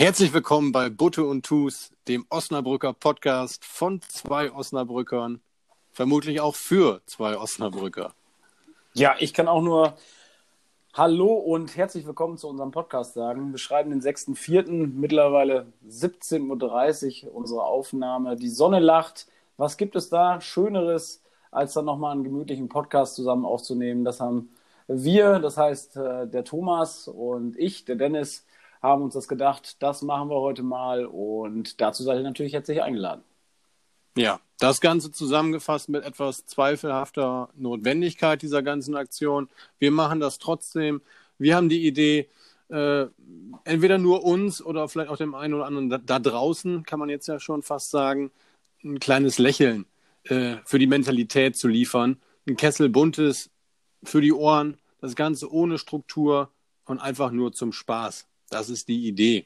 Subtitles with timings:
[0.00, 5.40] Herzlich willkommen bei Butte und Tus, dem Osnabrücker Podcast von zwei Osnabrückern,
[5.90, 8.12] vermutlich auch für zwei Osnabrücker.
[8.94, 9.96] Ja, ich kann auch nur
[10.94, 13.50] Hallo und herzlich willkommen zu unserem Podcast sagen.
[13.50, 18.36] Wir schreiben den 6.4., mittlerweile 17.30 Uhr unsere Aufnahme.
[18.36, 19.26] Die Sonne lacht.
[19.56, 24.04] Was gibt es da Schöneres, als dann nochmal einen gemütlichen Podcast zusammen aufzunehmen?
[24.04, 24.50] Das haben
[24.86, 28.44] wir, das heißt äh, der Thomas und ich, der Dennis,
[28.82, 32.82] haben uns das gedacht, das machen wir heute mal und dazu seid ihr natürlich herzlich
[32.82, 33.22] eingeladen.
[34.16, 39.48] Ja, das Ganze zusammengefasst mit etwas zweifelhafter Notwendigkeit dieser ganzen Aktion.
[39.78, 41.02] Wir machen das trotzdem.
[41.38, 42.28] Wir haben die Idee,
[42.68, 43.06] äh,
[43.64, 47.08] entweder nur uns oder vielleicht auch dem einen oder anderen da, da, draußen, kann man
[47.08, 48.30] jetzt ja schon fast sagen,
[48.84, 49.86] ein kleines Lächeln
[50.24, 52.18] äh, für die Mentalität zu liefern.
[52.46, 53.50] Ein Kessel buntes
[54.02, 56.50] für die Ohren, das Ganze ohne Struktur
[56.84, 58.26] und einfach nur zum Spaß.
[58.50, 59.44] Das ist die Idee.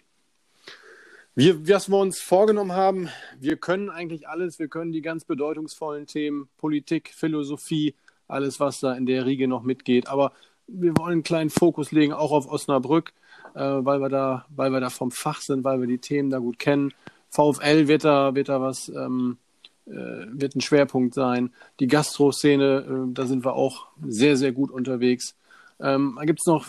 [1.35, 3.09] Wir, was wir uns vorgenommen haben,
[3.41, 7.95] wir können eigentlich alles, wir können die ganz bedeutungsvollen Themen, Politik, Philosophie,
[8.29, 10.09] alles, was da in der Riege noch mitgeht.
[10.09, 10.33] Aber
[10.67, 13.13] wir wollen einen kleinen Fokus legen, auch auf Osnabrück,
[13.55, 16.39] äh, weil, wir da, weil wir da vom Fach sind, weil wir die Themen da
[16.39, 16.93] gut kennen.
[17.31, 19.39] VfL wird da, wird da was, ähm,
[19.87, 21.51] äh, wird ein Schwerpunkt sein.
[21.81, 25.35] Die Gastro-Szene, äh, da sind wir auch sehr, sehr gut unterwegs.
[25.81, 26.67] Ähm, da gibt es noch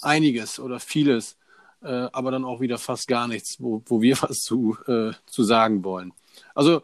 [0.00, 1.36] einiges oder vieles
[1.84, 5.44] äh, aber dann auch wieder fast gar nichts, wo, wo wir was zu, äh, zu
[5.44, 6.12] sagen wollen.
[6.54, 6.82] Also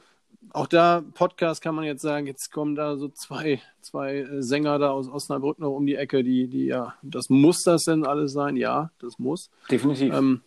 [0.53, 4.79] auch da, Podcast kann man jetzt sagen, jetzt kommen da so zwei, zwei äh, Sänger
[4.79, 8.33] da aus Osnabrück noch um die Ecke, die, die ja, das muss das denn alles
[8.33, 8.57] sein?
[8.57, 9.51] Ja, das muss.
[9.71, 10.13] Definitiv.
[10.13, 10.41] Ähm,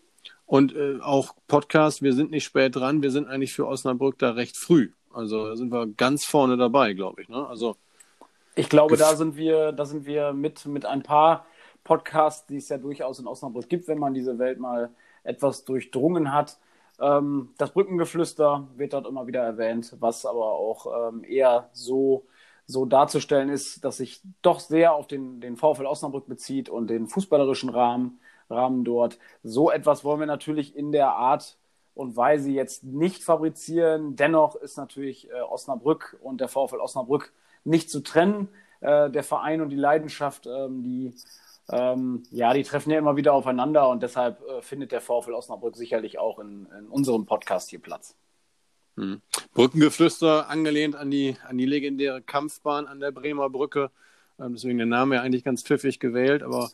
[0.46, 4.32] und äh, auch Podcast, wir sind nicht spät dran, wir sind eigentlich für Osnabrück da
[4.32, 4.92] recht früh.
[5.14, 7.30] Also da sind wir ganz vorne dabei, glaube ich.
[7.30, 7.48] Ne?
[7.48, 7.76] Also
[8.56, 11.46] ich glaube, da sind wir, da sind wir mit, mit ein paar
[11.84, 14.90] Podcast, die es ja durchaus in Osnabrück gibt, wenn man diese Welt mal
[15.24, 16.58] etwas durchdrungen hat.
[17.00, 22.26] Ähm, das Brückengeflüster wird dort immer wieder erwähnt, was aber auch ähm, eher so,
[22.66, 27.08] so darzustellen ist, dass sich doch sehr auf den, den VfL Osnabrück bezieht und den
[27.08, 29.18] fußballerischen Rahmen, Rahmen dort.
[29.44, 31.58] So etwas wollen wir natürlich in der Art
[31.96, 34.16] und Weise jetzt nicht fabrizieren.
[34.16, 37.34] Dennoch ist natürlich äh, Osnabrück und der VfL Osnabrück
[37.64, 38.50] nicht zu trennen.
[38.82, 41.14] Äh, der Verein und die Leidenschaft, ähm, die
[41.70, 45.76] ähm, ja, die treffen ja immer wieder aufeinander und deshalb äh, findet der VfL Osnabrück
[45.76, 48.16] sicherlich auch in, in unserem Podcast hier Platz.
[48.98, 49.22] Hm.
[49.54, 53.92] Brückengeflüster angelehnt an die, an die legendäre Kampfbahn an der Bremer Brücke.
[54.40, 56.44] Ähm, deswegen der Name ja eigentlich ganz pfiffig gewählt.
[56.44, 56.70] Aber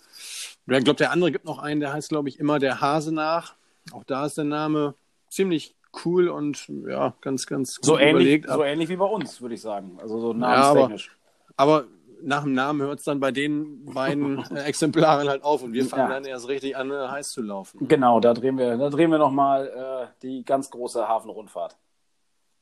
[0.67, 3.55] ich glaube, der andere gibt noch einen, der heißt, glaube ich, immer der Hase nach.
[3.91, 4.95] Auch da ist der Name
[5.29, 8.49] ziemlich cool und ja, ganz, ganz so ähnlich, überlegt.
[8.49, 9.97] So ähnlich wie bei uns, würde ich sagen.
[10.01, 11.07] Also so namenstechnisch.
[11.07, 11.87] Ja, aber, aber
[12.21, 15.85] nach dem Namen hört es dann bei den beiden äh, Exemplaren halt auf und wir
[15.85, 16.15] fangen ja.
[16.15, 17.87] dann erst richtig an, äh, heiß zu laufen.
[17.87, 21.77] Genau, da drehen wir, da drehen wir nochmal äh, die ganz große Hafenrundfahrt.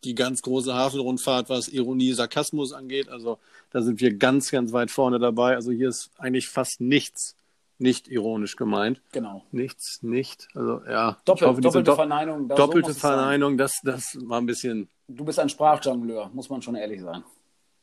[0.04, 3.10] Die ganz große Hafenrundfahrt, was Ironie, Sarkasmus angeht.
[3.10, 3.40] Also
[3.72, 5.56] da sind wir ganz, ganz weit vorne dabei.
[5.56, 7.36] Also hier ist eigentlich fast nichts
[7.80, 9.02] nicht ironisch gemeint.
[9.12, 9.44] Genau.
[9.52, 10.48] Nichts, nicht.
[10.56, 11.18] Also ja.
[11.26, 12.48] Doppel, hoffe, doppelte Verneinung.
[12.48, 14.90] Doppelte so Verneinung, das, das war ein bisschen.
[15.08, 17.24] Du bist ein Sprachjongleur, muss man schon ehrlich sein.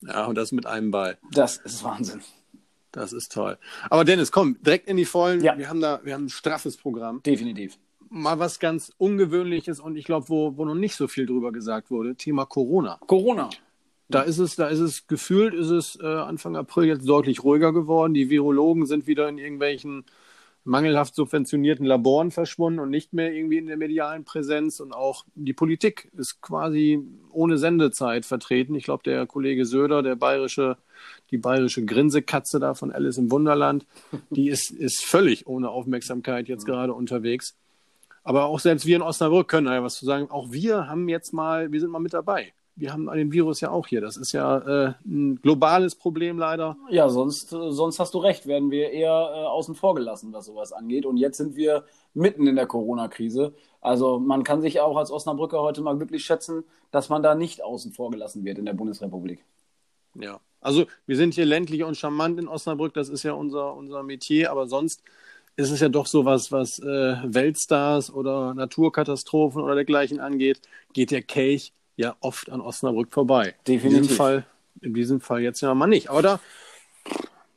[0.07, 1.19] Ja, und das mit einem Ball.
[1.33, 2.21] Das ist Wahnsinn.
[2.93, 3.59] Das ist toll.
[3.91, 5.43] Aber Dennis, komm, direkt in die Vollen.
[5.43, 5.59] Ja.
[5.59, 7.23] Wir haben da, wir haben ein straffes Programm.
[7.23, 7.79] Definitiv.
[8.09, 11.91] Mal was ganz Ungewöhnliches und ich glaube, wo, wo noch nicht so viel drüber gesagt
[11.91, 13.01] wurde, Thema Corona.
[13.07, 13.51] Corona.
[14.09, 17.73] Da ist es, da ist es gefühlt, ist es äh, Anfang April jetzt deutlich ruhiger
[17.73, 18.15] geworden.
[18.15, 20.05] Die Virologen sind wieder in irgendwelchen
[20.65, 24.81] mangelhaft subventionierten Laboren verschwunden und nicht mehr irgendwie in der medialen Präsenz.
[24.81, 28.75] Und auch die Politik ist quasi ohne Sendezeit vertreten.
[28.75, 30.79] Ich glaube, der Kollege Söder, der bayerische,
[31.31, 33.87] die bayerische Grinsekatze da von Alice im Wunderland,
[34.31, 37.55] die ist, ist völlig ohne Aufmerksamkeit jetzt gerade unterwegs.
[38.23, 40.31] Aber auch selbst wir in Osnabrück können da ja was zu sagen.
[40.31, 43.71] Auch wir haben jetzt mal, wir sind mal mit dabei wir haben den Virus ja
[43.71, 44.01] auch hier.
[44.01, 46.77] Das ist ja äh, ein globales Problem leider.
[46.91, 50.47] Ja, sonst, äh, sonst hast du recht, werden wir eher äh, außen vor gelassen, was
[50.47, 51.07] sowas angeht.
[51.07, 51.85] Und jetzt sind wir
[52.15, 53.55] mitten in der Corona-Krise.
[53.81, 57.63] Also man kann sich auch als Osnabrücker heute mal glücklich schätzen, dass man da nicht
[57.63, 59.45] außen vor gelassen wird in der Bundesrepublik.
[60.15, 64.03] Ja, also wir sind hier ländlich und charmant in Osnabrück, das ist ja unser, unser
[64.03, 65.03] Metier, aber sonst
[65.57, 70.61] ist es ja doch sowas, was äh, Weltstars oder Naturkatastrophen oder dergleichen angeht,
[70.93, 73.55] geht der Kelch ja oft an Osnabrück vorbei.
[73.67, 73.97] Definitiv.
[73.97, 74.47] In diesem Fall,
[74.81, 76.11] in diesem Fall jetzt ja mal nicht.
[76.11, 76.41] Aber da,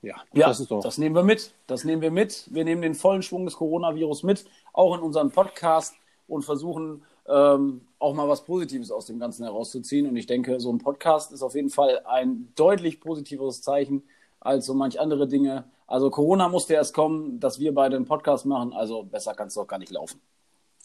[0.01, 0.81] ja, ja das, ist doch.
[0.81, 1.53] das nehmen wir mit.
[1.67, 2.47] Das nehmen wir mit.
[2.51, 5.95] Wir nehmen den vollen Schwung des Coronavirus mit, auch in unserem Podcast
[6.27, 10.07] und versuchen ähm, auch mal was Positives aus dem Ganzen herauszuziehen.
[10.07, 14.03] Und ich denke, so ein Podcast ist auf jeden Fall ein deutlich positiveres Zeichen
[14.39, 15.65] als so manch andere Dinge.
[15.87, 18.73] Also Corona musste erst kommen, dass wir beide einen Podcast machen.
[18.73, 20.21] Also besser kann es doch gar nicht laufen.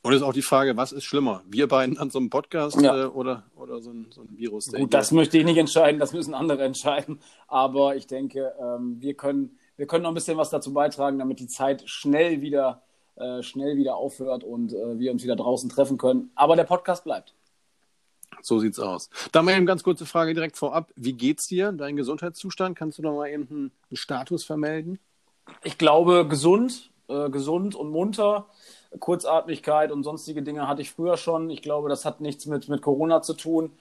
[0.03, 1.43] Und ist auch die Frage, was ist schlimmer?
[1.49, 3.05] Wir beiden an so einem Podcast Ja.
[3.05, 4.73] äh, oder, oder so ein, so ein Virus?
[4.73, 7.21] Gut, das möchte ich nicht entscheiden, das müssen andere entscheiden.
[7.47, 11.39] Aber ich denke, ähm, wir, können, wir können noch ein bisschen was dazu beitragen, damit
[11.39, 12.83] die Zeit schnell wieder,
[13.15, 16.33] äh, schnell wieder aufhört und äh, wir uns wieder draußen treffen können.
[16.35, 17.35] Aber der Podcast bleibt.
[18.41, 19.09] So sieht's aus.
[19.31, 20.91] Da mal eben ganz kurze Frage direkt vorab.
[20.97, 21.71] Wie geht's dir?
[21.71, 22.77] Dein Gesundheitszustand?
[22.77, 24.99] Kannst du da mal eben einen, einen Status vermelden?
[25.63, 28.47] Ich glaube, gesund, äh, gesund und munter.
[28.99, 31.51] Kurzatmigkeit und sonstige Dinge hatte ich früher schon.
[31.51, 33.73] Ich glaube, das hat nichts mit, mit Corona zu tun.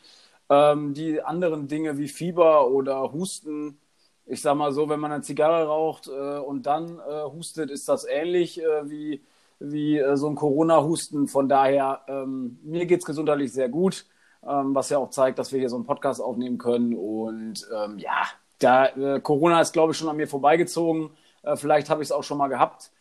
[0.49, 3.79] Ähm, die anderen Dinge wie Fieber oder Husten,
[4.25, 7.89] ich sag mal so, wenn man eine Zigarre raucht äh, und dann äh, hustet, ist
[7.89, 9.21] das ähnlich äh, wie,
[9.59, 11.27] wie äh, so ein Corona-Husten.
[11.27, 14.05] Von daher, ähm, mir geht's gesundheitlich sehr gut,
[14.47, 16.95] ähm, was ja auch zeigt, dass wir hier so einen Podcast aufnehmen können.
[16.95, 18.23] Und ähm, ja,
[18.59, 21.11] da äh, Corona ist, glaube ich, schon an mir vorbeigezogen.
[21.43, 22.91] Äh, vielleicht habe ich es auch schon mal gehabt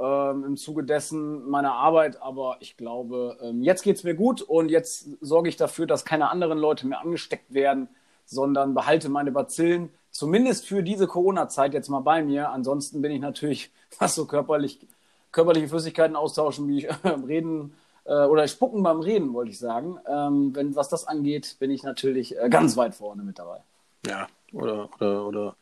[0.00, 4.70] ähm, im Zuge dessen meiner Arbeit, aber ich glaube, ähm, jetzt geht's mir gut und
[4.70, 7.88] jetzt sorge ich dafür, dass keine anderen Leute mehr angesteckt werden,
[8.24, 12.50] sondern behalte meine Bazillen zumindest für diese Corona-Zeit jetzt mal bei mir.
[12.50, 14.86] Ansonsten bin ich natürlich, was so körperlich,
[15.32, 16.94] körperliche Flüssigkeiten austauschen, wie äh,
[17.26, 17.74] Reden
[18.04, 19.98] äh, oder Spucken beim Reden, wollte ich sagen.
[20.06, 23.60] Ähm, wenn, was das angeht, bin ich natürlich äh, ganz weit vorne mit dabei.
[24.06, 24.28] Ja.
[24.52, 25.56] Oder, oder, oder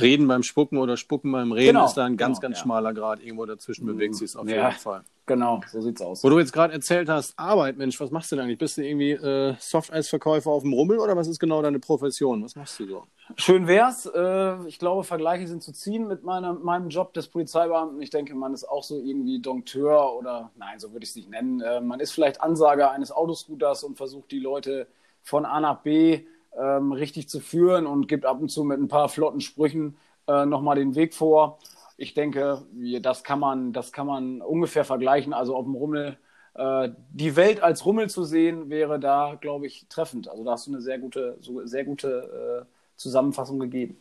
[0.00, 2.62] Reden beim Spucken oder Spucken beim Reden Genau, ist da ein ganz, genau, ganz ja.
[2.64, 3.20] schmaler Grad.
[3.22, 4.68] Irgendwo dazwischen bewegt sich es auf Ja.
[4.68, 5.04] jeden Fall.
[5.26, 6.24] Genau, so sieht's aus.
[6.24, 8.58] Wo du jetzt gerade erzählt hast, Arbeit, Mensch, was machst du denn eigentlich?
[8.58, 12.42] Bist du irgendwie äh, Softeisverkäufer auf dem Rummel oder was ist genau deine Profession?
[12.42, 13.04] Was machst du so?
[13.36, 14.06] Schön wär's.
[14.06, 18.02] Äh, ich glaube, Vergleiche sind zu ziehen mit meiner, meinem Job des Polizeibeamten.
[18.02, 21.30] Ich denke, man ist auch so irgendwie Dompteur oder, nein, so würde ich es nicht
[21.30, 21.60] nennen.
[21.60, 24.88] Äh, man ist vielleicht Ansager eines Autoscooters und versucht die Leute
[25.22, 26.22] von A nach B
[26.58, 29.96] ähm, richtig zu führen und gibt ab und zu mit ein paar flotten Sprüchen
[30.26, 31.58] äh, nochmal den Weg vor.
[31.96, 32.62] Ich denke,
[33.00, 35.32] das kann man, das kann man ungefähr vergleichen.
[35.32, 36.18] Also auf dem Rummel,
[36.54, 40.28] äh, die Welt als Rummel zu sehen, wäre da, glaube ich, treffend.
[40.28, 43.96] Also da hast du eine sehr gute, so, sehr gute äh, Zusammenfassung gegeben.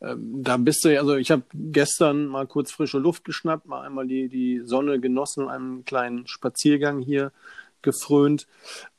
[0.00, 4.06] Ähm, da bist du, also ich habe gestern mal kurz frische Luft geschnappt, mal einmal
[4.06, 7.32] die, die Sonne genossen, einen kleinen Spaziergang hier
[7.82, 8.46] gefrönt.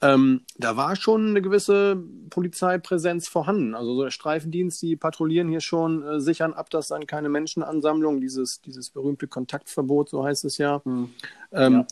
[0.02, 3.76] Ähm, da war schon eine gewisse Polizeipräsenz vorhanden.
[3.76, 8.22] Also so der Streifendienst, die patrouillieren hier schon, äh, sichern ab, dass dann keine Menschenansammlung,
[8.22, 10.82] dieses, dieses berühmte Kontaktverbot, so heißt es ja.
[10.86, 11.10] Ähm,
[11.52, 11.88] Ja.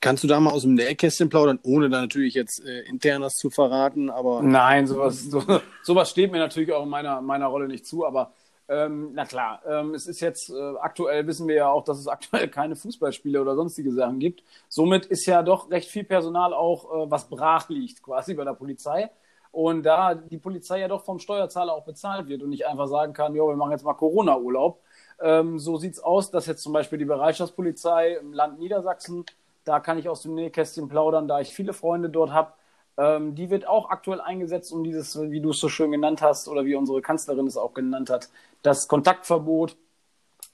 [0.00, 3.50] Kannst du da mal aus dem Nähkästchen plaudern, ohne da natürlich jetzt äh, internes zu
[3.50, 5.42] verraten, aber Nein, sowas, so,
[5.82, 8.32] sowas steht mir natürlich auch in meiner, meiner Rolle nicht zu, aber
[8.68, 12.08] ähm, na klar, ähm, es ist jetzt äh, aktuell wissen wir ja auch, dass es
[12.08, 14.42] aktuell keine Fußballspiele oder sonstige Sachen gibt.
[14.68, 18.54] Somit ist ja doch recht viel Personal auch, äh, was brach liegt, quasi bei der
[18.54, 19.10] Polizei.
[19.52, 23.12] Und da die Polizei ja doch vom Steuerzahler auch bezahlt wird und nicht einfach sagen
[23.12, 24.80] kann, jo, wir machen jetzt mal Corona-Urlaub.
[25.20, 29.24] Ähm, so sieht's aus, dass jetzt zum Beispiel die Bereitschaftspolizei im Land Niedersachsen,
[29.64, 32.52] da kann ich aus dem Nähkästchen plaudern, da ich viele Freunde dort habe,
[32.96, 36.48] ähm, die wird auch aktuell eingesetzt, um dieses, wie du es so schön genannt hast,
[36.48, 38.30] oder wie unsere Kanzlerin es auch genannt hat,
[38.62, 39.76] das Kontaktverbot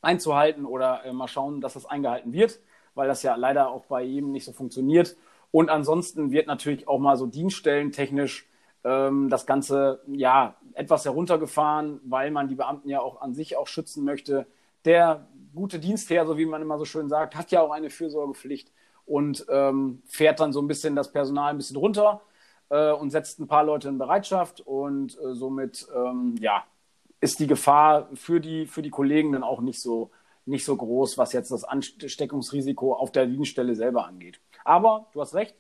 [0.03, 2.61] einzuhalten oder äh, mal schauen, dass das eingehalten wird,
[2.95, 5.17] weil das ja leider auch bei jedem nicht so funktioniert.
[5.51, 8.49] Und ansonsten wird natürlich auch mal so dienststellentechnisch
[8.85, 13.67] ähm, das Ganze ja etwas heruntergefahren, weil man die Beamten ja auch an sich auch
[13.67, 14.47] schützen möchte.
[14.87, 18.73] Der gute Dienstherr, so wie man immer so schön sagt, hat ja auch eine Fürsorgepflicht
[19.05, 22.23] und ähm, fährt dann so ein bisschen das Personal ein bisschen runter
[22.71, 26.65] äh, und setzt ein paar Leute in Bereitschaft und äh, somit ähm, ja
[27.21, 30.11] ist die Gefahr für die für die Kollegen dann auch nicht so
[30.47, 34.41] nicht so groß, was jetzt das Ansteckungsrisiko auf der Dienststelle selber angeht.
[34.65, 35.55] Aber du hast recht,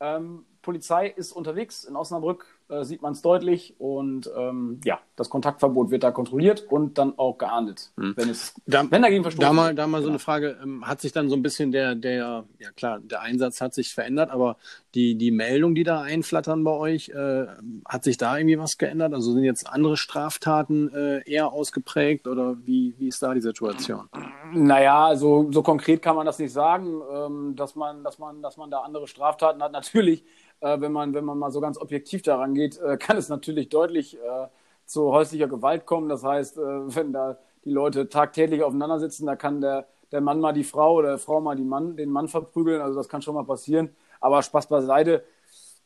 [0.00, 5.28] ähm, Polizei ist unterwegs in Osnabrück, äh, sieht man es deutlich und ähm, ja, das
[5.28, 9.52] Kontaktverbot wird da kontrolliert und dann auch geahndet, wenn es Da, wenn dagegen verstoßen da
[9.52, 12.44] mal, da mal so eine Frage, ähm, hat sich dann so ein bisschen der, der,
[12.58, 14.56] ja klar, der Einsatz hat sich verändert, aber
[14.94, 17.46] die, die Meldungen, die da einflattern bei euch, äh,
[17.86, 19.12] hat sich da irgendwie was geändert?
[19.12, 24.08] Also sind jetzt andere Straftaten äh, eher ausgeprägt oder wie, wie ist da die Situation?
[24.52, 28.56] Naja, so, so konkret kann man das nicht sagen, ähm, dass man, dass man, dass
[28.56, 29.72] man da andere Straftaten hat.
[29.72, 30.24] Natürlich,
[30.64, 33.68] äh, wenn man, wenn man mal so ganz objektiv daran geht, äh, kann es natürlich
[33.68, 34.48] deutlich äh,
[34.86, 36.08] zu häuslicher Gewalt kommen.
[36.08, 36.60] Das heißt, äh,
[36.96, 40.94] wenn da die Leute tagtäglich aufeinander sitzen, da kann der, der Mann mal die Frau
[40.94, 42.80] oder die Frau mal die Mann, den Mann verprügeln.
[42.80, 43.90] Also das kann schon mal passieren.
[44.20, 45.24] Aber Spaß beiseite.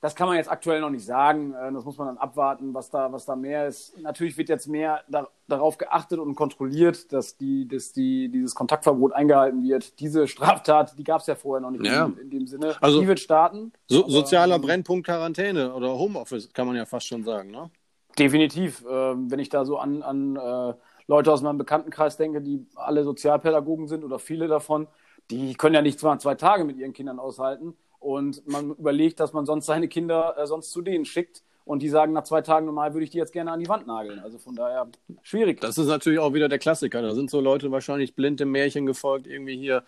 [0.00, 1.54] Das kann man jetzt aktuell noch nicht sagen.
[1.54, 3.98] Äh, Das muss man dann abwarten, was da, was da mehr ist.
[4.00, 9.12] Natürlich wird jetzt mehr da, darauf geachtet und kontrolliert, dass, die, dass die, dieses Kontaktverbot
[9.12, 9.98] eingehalten wird.
[9.98, 12.06] Diese Straftat, die gab es ja vorher noch nicht Ja.
[12.06, 12.76] in, in dem Sinne.
[12.80, 13.72] Also- die wird starten.
[13.88, 17.70] So, Aber, sozialer ähm, Brennpunkt Quarantäne oder Homeoffice, kann man ja fast schon sagen, ne?
[18.18, 18.84] Definitiv.
[18.88, 20.74] Ähm, wenn ich da so an, an äh,
[21.06, 24.86] Leute aus meinem Bekanntenkreis denke, die alle Sozialpädagogen sind oder viele davon,
[25.30, 27.76] die können ja nicht zwei, zwei Tage mit ihren Kindern aushalten.
[27.98, 31.42] Und man überlegt, dass man sonst seine Kinder äh, sonst zu denen schickt.
[31.64, 33.86] Und die sagen nach zwei Tagen normal, würde ich die jetzt gerne an die Wand
[33.86, 34.20] nageln.
[34.20, 34.88] Also von daher
[35.22, 35.60] schwierig.
[35.60, 37.02] Das ist natürlich auch wieder der Klassiker.
[37.02, 39.84] Da sind so Leute wahrscheinlich blind im Märchen gefolgt, irgendwie hier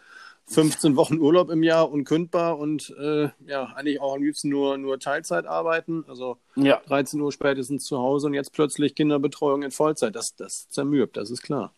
[0.51, 4.99] 15 Wochen Urlaub im Jahr unkündbar und äh, ja, eigentlich auch am liebsten nur, nur
[4.99, 6.05] Teilzeit arbeiten.
[6.09, 6.83] Also ja.
[6.89, 10.15] 13 Uhr spätestens zu Hause und jetzt plötzlich Kinderbetreuung in Vollzeit.
[10.17, 11.73] Das, das zermürbt, das ist klar.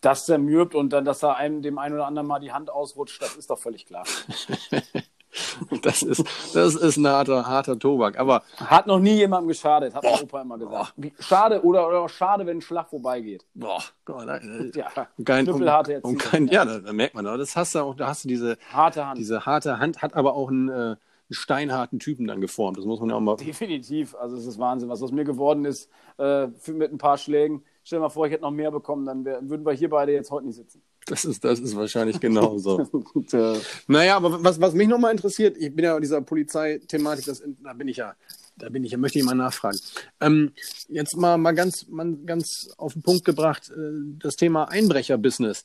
[0.00, 3.22] Das zermürbt und dann, dass da einem dem einen oder anderen mal die Hand ausrutscht,
[3.22, 4.04] das ist doch völlig klar.
[5.82, 6.24] Das ist,
[6.54, 8.18] das ist ein harter, harter Tobak.
[8.18, 10.94] Aber hat noch nie jemandem geschadet, hat mein Opa immer gesagt.
[10.96, 13.44] Wie, schade oder, oder schade, wenn ein Schlag vorbeigeht.
[13.54, 14.88] Boah, Gott, nein, ja,
[15.24, 15.62] kein, um,
[16.02, 17.24] um kein, Ja, da, da, merkt man.
[17.24, 19.18] Das hast du auch, da hast du diese harte Hand.
[19.18, 20.96] Diese harte Hand, hat aber auch einen, äh, einen
[21.30, 22.78] steinharten Typen dann geformt.
[22.78, 23.36] Das muss man ja auch mal.
[23.36, 24.14] Definitiv.
[24.14, 27.64] Also es ist Wahnsinn, was aus mir geworden ist äh, mit ein paar Schlägen.
[27.84, 30.12] Stell dir mal vor, ich hätte noch mehr bekommen, dann wär, würden wir hier beide
[30.12, 30.82] jetzt heute nicht sitzen.
[31.06, 32.88] Das ist, das ist wahrscheinlich genauso.
[33.86, 37.88] naja, aber was, was mich nochmal interessiert, ich bin ja dieser Polizeithematik, das, da bin
[37.88, 38.14] ich ja,
[38.56, 39.78] da bin ich ja, möchte ich mal nachfragen.
[40.20, 40.52] Ähm,
[40.88, 45.64] jetzt mal, mal ganz, mal ganz auf den Punkt gebracht, äh, das Thema Einbrecherbusiness.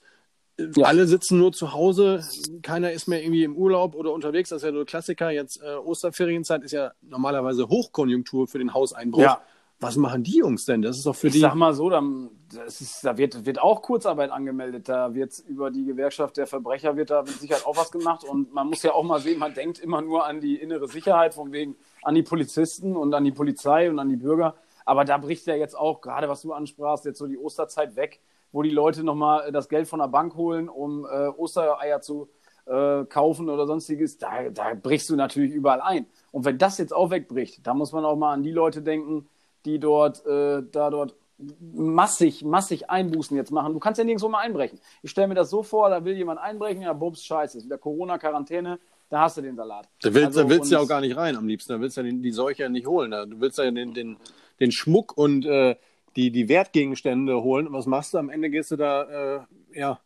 [0.75, 0.85] Ja.
[0.85, 2.23] Alle sitzen nur zu Hause,
[2.61, 4.49] keiner ist mehr irgendwie im Urlaub oder unterwegs.
[4.49, 5.31] Das ist ja ein Klassiker.
[5.31, 9.21] Jetzt äh, Osterferienzeit ist ja normalerweise Hochkonjunktur für den Hauseinbruch.
[9.21, 9.41] Ja.
[9.81, 10.83] Was machen die Jungs denn?
[10.83, 11.39] Das ist doch für ich die.
[11.39, 12.29] Ich sag mal so, dann,
[12.67, 14.87] ist, da wird, wird auch Kurzarbeit angemeldet.
[14.87, 18.23] Da wird über die Gewerkschaft der Verbrecher wird da mit Sicherheit auch was gemacht.
[18.23, 21.33] Und man muss ja auch mal sehen, man denkt immer nur an die innere Sicherheit,
[21.33, 24.53] von wegen an die Polizisten und an die Polizei und an die Bürger.
[24.85, 28.19] Aber da bricht ja jetzt auch, gerade was du ansprachst, jetzt so die Osterzeit weg,
[28.51, 32.29] wo die Leute nochmal das Geld von der Bank holen, um äh, Ostereier zu
[32.67, 34.19] äh, kaufen oder sonstiges.
[34.19, 36.05] Da, da brichst du natürlich überall ein.
[36.31, 39.27] Und wenn das jetzt auch wegbricht, da muss man auch mal an die Leute denken,
[39.65, 41.15] die dort, äh, da dort
[41.59, 43.73] massig, massig Einbußen jetzt machen.
[43.73, 44.79] Du kannst ja nirgendwo mal einbrechen.
[45.01, 47.77] Ich stelle mir das so vor, da will jemand einbrechen, ja, bums, scheiße, ist wieder
[47.77, 49.89] Corona-Quarantäne, da hast du den Salat.
[50.01, 51.97] Da willst, also, da willst du ja auch gar nicht rein am liebsten, da willst
[51.97, 53.11] du ja die, Seuche ja nicht holen.
[53.11, 54.17] Du willst ja den, den,
[54.59, 55.75] den Schmuck und äh,
[56.15, 57.67] die, die Wertgegenstände holen.
[57.67, 58.17] Und was machst du?
[58.17, 59.37] Am Ende gehst du da,
[59.73, 59.99] äh, ja,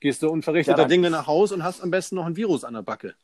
[0.00, 2.74] gehst du unverrichteter ja, Dinge nach Hause und hast am besten noch ein Virus an
[2.74, 3.14] der Backe.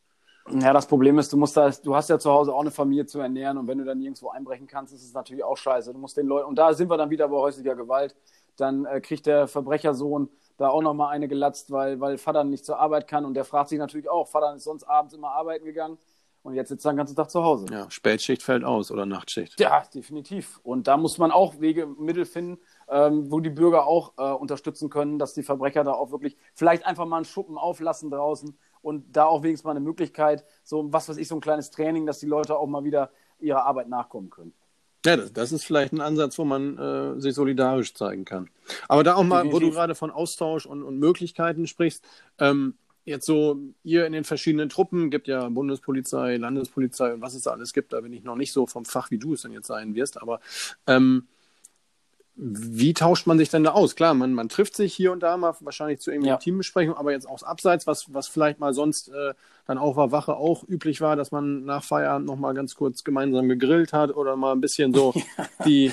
[0.50, 3.06] Ja, das Problem ist, du musst da, du hast ja zu Hause auch eine Familie
[3.06, 5.92] zu ernähren und wenn du dann nirgendwo einbrechen kannst, ist es natürlich auch scheiße.
[5.92, 8.16] Du musst den Leuten, und da sind wir dann wieder bei häuslicher Gewalt,
[8.56, 12.78] dann äh, kriegt der Verbrechersohn da auch nochmal eine gelatzt, weil, weil Vater nicht zur
[12.78, 15.98] Arbeit kann und der fragt sich natürlich auch, Vater ist sonst abends immer arbeiten gegangen
[16.42, 17.66] und jetzt sitzt er den ganzen Tag zu Hause.
[17.70, 19.60] Ja, Spätschicht fällt aus oder Nachtschicht.
[19.60, 20.58] Ja, definitiv.
[20.64, 22.58] Und da muss man auch Wege, Mittel finden,
[22.88, 26.84] ähm, wo die Bürger auch äh, unterstützen können, dass die Verbrecher da auch wirklich vielleicht
[26.84, 31.08] einfach mal einen Schuppen auflassen draußen und da auch wenigstens mal eine Möglichkeit, so was
[31.08, 33.10] weiß ich, so ein kleines Training, dass die Leute auch mal wieder
[33.40, 34.52] ihrer Arbeit nachkommen können.
[35.04, 38.50] Ja, das, das ist vielleicht ein Ansatz, wo man äh, sich solidarisch zeigen kann.
[38.88, 39.54] Aber da auch mal, Definitiv.
[39.54, 42.04] wo du gerade von Austausch und, und Möglichkeiten sprichst,
[42.38, 42.74] ähm,
[43.04, 47.50] jetzt so ihr in den verschiedenen Truppen, gibt ja Bundespolizei, Landespolizei und was es da
[47.50, 49.66] alles gibt, da bin ich noch nicht so vom Fach, wie du es dann jetzt
[49.66, 50.40] sein wirst, aber
[50.86, 51.26] ähm,
[52.34, 53.94] wie tauscht man sich denn da aus?
[53.94, 56.38] Klar, man, man trifft sich hier und da mal wahrscheinlich zu irgendeiner ja.
[56.38, 59.34] Teambesprechung, aber jetzt auch abseits, was, was vielleicht mal sonst äh,
[59.66, 63.04] dann auch war Wache auch üblich war, dass man nach Feierabend noch mal ganz kurz
[63.04, 65.12] gemeinsam gegrillt hat oder mal ein bisschen so
[65.66, 65.92] die,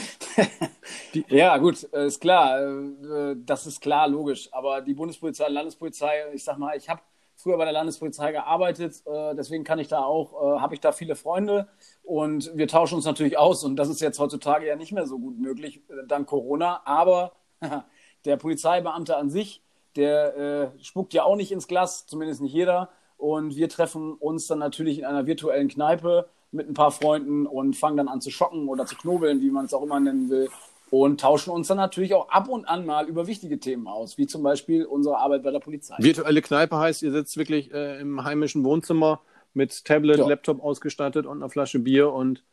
[1.14, 6.24] die Ja, gut, äh, ist klar, äh, das ist klar, logisch, aber die Bundespolizei, Landespolizei,
[6.34, 7.02] ich sag mal, ich habe
[7.42, 10.92] früher bei der Landespolizei gearbeitet, äh, deswegen kann ich da auch, äh, habe ich da
[10.92, 11.70] viele Freunde
[12.04, 15.18] und wir tauschen uns natürlich aus und das ist jetzt heutzutage ja nicht mehr so
[15.18, 17.32] gut möglich, äh, dank Corona, aber
[18.26, 19.64] der Polizeibeamte an sich,
[19.96, 24.48] der äh, spuckt ja auch nicht ins Glas, zumindest nicht jeder und wir treffen uns
[24.48, 28.32] dann natürlich in einer virtuellen Kneipe mit ein paar Freunden und fangen dann an zu
[28.32, 30.50] schocken oder zu knobeln, wie man es auch immer nennen will
[30.92, 34.28] und tauschen uns dann natürlich auch ab und an mal über wichtige Themen aus, wie
[34.28, 35.96] zum Beispiel unsere Arbeit bei der Polizei.
[36.00, 39.22] Virtuelle Kneipe heißt, ihr sitzt wirklich äh, im heimischen Wohnzimmer
[39.54, 40.28] mit Tablet, ja.
[40.28, 42.44] Laptop ausgestattet und einer Flasche Bier und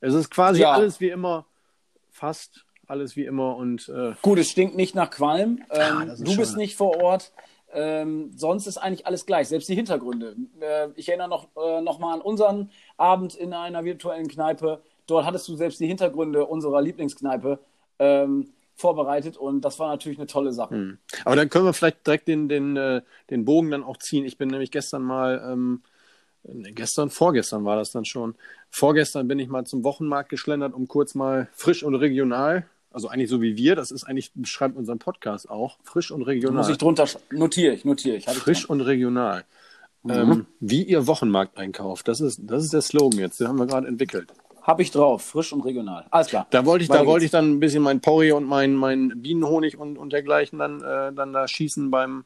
[0.00, 0.72] es ist quasi ja.
[0.72, 1.46] alles wie immer,
[2.10, 5.62] fast alles wie immer und äh gut, es stinkt nicht nach Qualm.
[5.70, 7.32] Ähm, ah, du bist nicht vor Ort.
[7.74, 10.36] Ähm, sonst ist eigentlich alles gleich, selbst die Hintergründe.
[10.60, 14.82] Äh, ich erinnere noch, äh, noch mal an unseren Abend in einer virtuellen Kneipe.
[15.06, 17.58] Dort hattest du selbst die Hintergründe unserer Lieblingskneipe
[18.02, 20.74] ähm, vorbereitet und das war natürlich eine tolle Sache.
[20.74, 20.98] Hm.
[21.24, 24.24] Aber dann können wir vielleicht direkt den, den, äh, den Bogen dann auch ziehen.
[24.24, 25.82] Ich bin nämlich gestern mal, ähm,
[26.44, 28.34] gestern, vorgestern war das dann schon,
[28.70, 33.30] vorgestern bin ich mal zum Wochenmarkt geschlendert, um kurz mal frisch und regional also eigentlich
[33.30, 36.58] so wie wir, das ist eigentlich, beschreibt unseren Podcast auch, frisch und regional.
[36.58, 38.26] Muss ich drunter, notiere ich, notiere ich.
[38.26, 39.44] Frisch ich und regional.
[40.02, 40.10] Mhm.
[40.10, 43.66] Ähm, wie ihr Wochenmarkt einkauft, das ist, das ist der Slogan jetzt, den haben wir
[43.66, 44.32] gerade entwickelt.
[44.62, 46.06] Habe ich drauf, frisch und regional.
[46.10, 46.46] Alles klar.
[46.50, 49.76] Da wollte ich, da wollte ich dann ein bisschen mein Porree und mein, mein Bienenhonig
[49.76, 52.24] und, und dergleichen dann, äh, dann da schießen beim,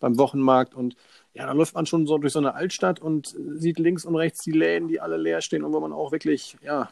[0.00, 0.96] beim Wochenmarkt und
[1.34, 4.42] ja, da läuft man schon so durch so eine Altstadt und sieht links und rechts
[4.42, 6.88] die Läden, die alle leer stehen und wo man auch wirklich, ja,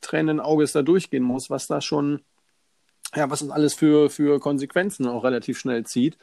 [0.00, 2.20] tränenden Auges da durchgehen muss, was da schon,
[3.16, 6.18] ja, was das alles für, für Konsequenzen auch relativ schnell zieht.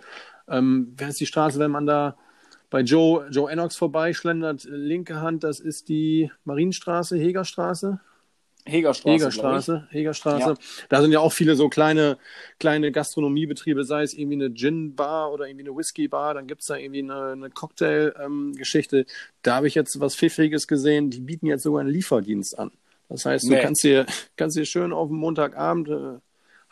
[0.48, 2.16] Ähm, wer ist die Straße, wenn man da
[2.76, 8.02] bei Joe, Joe Enox vorbeischlendert, linke Hand, das ist die Marienstraße, Hegerstraße.
[8.66, 9.14] Hegerstraße.
[9.14, 10.50] Hegerstraße, Hegerstraße.
[10.50, 10.86] Ja.
[10.90, 12.18] Da sind ja auch viele so kleine,
[12.60, 16.76] kleine Gastronomiebetriebe, sei es irgendwie eine Gin-Bar oder irgendwie eine Whisky-Bar, dann gibt es da
[16.76, 18.98] irgendwie eine, eine Cocktail-Geschichte.
[18.98, 19.06] Ähm,
[19.42, 22.72] da habe ich jetzt was Pfiffiges gesehen, die bieten jetzt sogar einen Lieferdienst an.
[23.08, 23.56] Das heißt, nee.
[23.56, 24.06] du kannst dir,
[24.36, 26.20] kannst dir schön auf dem Montagabend, äh,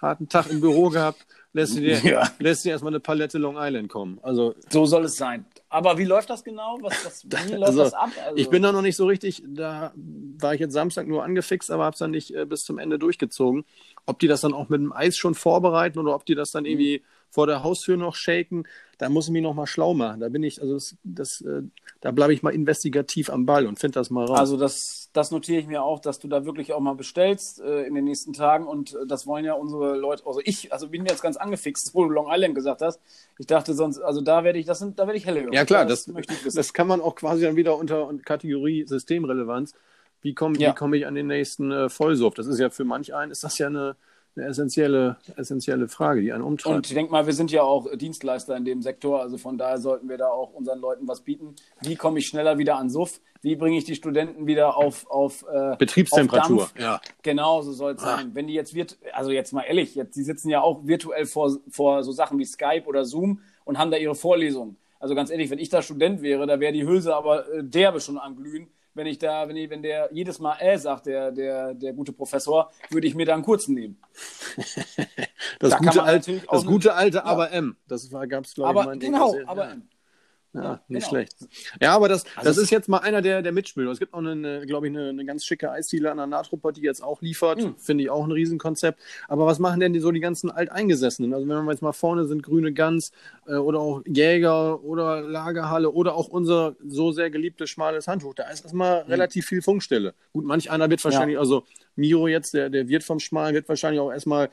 [0.01, 2.29] harten Tag im Büro gehabt, lässt dir, ja.
[2.39, 4.19] lässt dir erstmal eine Palette Long Island kommen.
[4.21, 5.45] Also, so soll es sein.
[5.73, 6.77] Aber wie läuft das genau?
[6.81, 8.11] Was, was, wie läuft also, das ab?
[8.23, 11.71] Also, ich bin da noch nicht so richtig, da war ich jetzt Samstag nur angefixt,
[11.71, 13.65] aber habe es dann nicht äh, bis zum Ende durchgezogen.
[14.05, 16.65] Ob die das dann auch mit dem Eis schon vorbereiten oder ob die das dann
[16.65, 16.69] mhm.
[16.69, 17.03] irgendwie
[17.33, 18.65] vor der Haustür noch shaken,
[18.99, 20.19] da muss ich mich noch mal schlau machen.
[20.19, 21.63] Da bin ich, also das, das äh,
[21.99, 24.37] da bleibe ich mal investigativ am Ball und finde das mal raus.
[24.37, 27.85] Also das, das notiere ich mir auch, dass du da wirklich auch mal bestellst äh,
[27.85, 31.07] in den nächsten Tagen und äh, das wollen ja unsere Leute, also ich, also bin
[31.07, 33.01] jetzt ganz angefixt, wo du Long Island gesagt hast.
[33.39, 35.51] Ich dachte sonst, also da werde ich, das sind, da werde ich helle.
[35.51, 36.55] Ja klar, das, das, möchte ich wissen.
[36.55, 39.73] das kann man auch quasi dann wieder unter Kategorie Systemrelevanz.
[40.21, 40.71] Wie komme ja.
[40.71, 42.35] komm ich an den nächsten äh, Vollsuff?
[42.35, 43.95] Das ist ja für manch einen, ist das ja eine
[44.35, 46.75] eine essentielle, essentielle Frage, die einen umtreibt.
[46.75, 49.77] Und ich denke mal, wir sind ja auch Dienstleister in dem Sektor, also von daher
[49.77, 51.55] sollten wir da auch unseren Leuten was bieten.
[51.81, 53.21] Wie komme ich schneller wieder an Suff?
[53.41, 56.63] Wie bringe ich die Studenten wieder auf, auf äh, Betriebstemperatur?
[56.63, 57.01] Auf ja.
[57.21, 58.17] Genau, so soll es ah.
[58.17, 58.31] sein.
[58.33, 61.57] Wenn die jetzt wird, also jetzt mal ehrlich, jetzt, die sitzen ja auch virtuell vor,
[61.69, 64.77] vor so Sachen wie Skype oder Zoom und haben da ihre Vorlesungen.
[64.99, 67.99] Also ganz ehrlich, wenn ich da Student wäre, da wäre die Hülse aber äh, derbe
[67.99, 71.31] schon am Glühen wenn ich da, wenn, ich, wenn der jedes Mal äh sagt, der,
[71.31, 73.99] der, der gute Professor, würde ich mir da einen kurzen nehmen.
[75.59, 77.25] das da gute, alte, das gute alte ja.
[77.25, 77.75] Aber M.
[77.87, 79.89] Das gab es, glaube ich, in Genau, Aber M.
[80.53, 81.09] Ja, nicht genau.
[81.09, 81.35] schlecht.
[81.81, 83.89] Ja, aber das, also das ist jetzt mal einer der, der Mitspieler.
[83.89, 86.81] Es gibt auch eine, glaube ich, eine, eine ganz schicke Eisdiele an der Nahtruppe, die
[86.81, 87.63] jetzt auch liefert.
[87.63, 87.75] Mhm.
[87.77, 88.99] Finde ich auch ein Riesenkonzept.
[89.27, 91.33] Aber was machen denn die, so die ganzen Alteingesessenen?
[91.33, 93.11] Also wenn wir jetzt mal vorne sind, Grüne Gans
[93.47, 98.35] äh, oder auch Jäger oder Lagerhalle oder auch unser so sehr geliebtes schmales Handtuch.
[98.35, 99.09] Da ist erstmal mhm.
[99.09, 100.13] relativ viel Funkstelle.
[100.33, 101.39] Gut, manch einer wird wahrscheinlich, ja.
[101.39, 101.63] also
[101.95, 104.49] Miro jetzt, der, der Wirt vom Schmalen, wird wahrscheinlich auch erstmal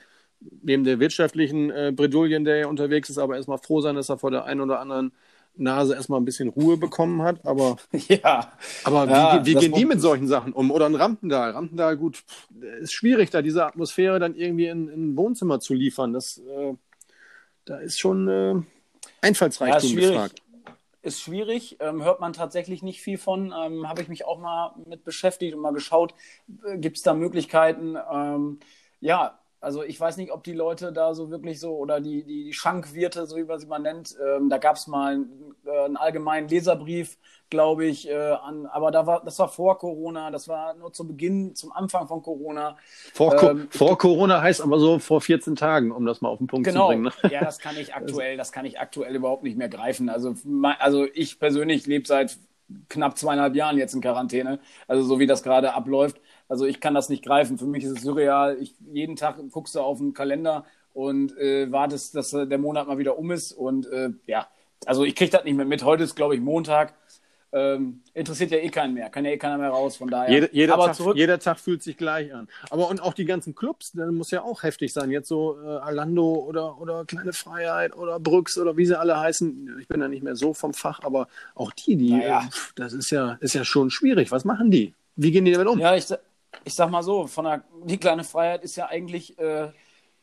[0.62, 4.18] neben der wirtschaftlichen äh, Bredouillen, der er unterwegs ist, aber erstmal froh sein, dass er
[4.18, 5.12] vor der einen oder anderen
[5.56, 7.76] Nase erstmal ein bisschen Ruhe bekommen hat, aber,
[8.08, 8.52] ja.
[8.84, 10.70] aber ja, wie, wie gehen die mit solchen Sachen um?
[10.70, 11.50] Oder ein Rampendal?
[11.50, 12.22] Rampendal, gut,
[12.80, 16.12] ist schwierig, da diese Atmosphäre dann irgendwie in, in ein Wohnzimmer zu liefern.
[16.12, 16.74] Das, äh,
[17.64, 18.54] da ist schon äh,
[19.20, 20.42] Einfallsreichtum ja, gefragt.
[21.02, 23.54] Ist schwierig, ähm, hört man tatsächlich nicht viel von.
[23.56, 26.14] Ähm, Habe ich mich auch mal mit beschäftigt und mal geschaut,
[26.64, 27.96] äh, gibt es da Möglichkeiten?
[28.12, 28.60] Ähm,
[29.00, 32.44] ja, also ich weiß nicht, ob die Leute da so wirklich so oder die, die,
[32.44, 35.85] die Schankwirte, so wie man sie mal nennt, ähm, da gab es mal einen, äh,
[35.85, 37.18] einen, allgemeinen Leserbrief,
[37.51, 41.07] glaube ich, äh, an, aber da war, das war vor Corona, das war nur zu
[41.07, 42.79] Beginn, zum Anfang von Corona.
[43.12, 46.46] Vor, ähm, vor Corona heißt aber so vor 14 Tagen, um das mal auf den
[46.46, 47.12] Punkt genau, zu bringen.
[47.23, 47.31] Ne?
[47.31, 50.09] Ja, das kann ich aktuell, das kann ich aktuell überhaupt nicht mehr greifen.
[50.09, 50.35] Also,
[50.79, 52.38] also ich persönlich lebe seit
[52.88, 56.20] knapp zweieinhalb Jahren jetzt in Quarantäne, also so wie das gerade abläuft.
[56.48, 57.59] Also ich kann das nicht greifen.
[57.59, 58.56] Für mich ist es surreal.
[58.61, 62.98] Ich, jeden Tag guckst du auf den Kalender und äh, wartest, dass der Monat mal
[62.98, 63.52] wieder um ist.
[63.52, 64.48] Und äh, ja,
[64.87, 65.85] also ich kriege das nicht mehr mit.
[65.85, 66.94] Heute ist, glaube ich, Montag.
[67.52, 70.30] Ähm, interessiert ja eh keinen mehr, kann ja eh keiner mehr raus, von daher.
[70.30, 71.16] Jeder, jeder, Tag, zurück...
[71.16, 72.48] jeder Tag fühlt sich gleich an.
[72.70, 75.10] Aber und auch die ganzen Clubs, das muss ja auch heftig sein.
[75.10, 79.78] Jetzt so äh, Alando oder, oder Kleine Freiheit oder Brooks oder wie sie alle heißen.
[79.80, 82.42] Ich bin ja nicht mehr so vom Fach, aber auch die, die, naja.
[82.42, 84.30] äh, das ist ja, ist ja schon schwierig.
[84.30, 84.94] Was machen die?
[85.16, 85.80] Wie gehen die damit um?
[85.80, 86.06] Ja, ich,
[86.64, 89.70] ich sag mal so, von der, die kleine Freiheit ist ja eigentlich äh,